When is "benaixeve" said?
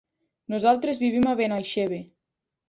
1.43-2.01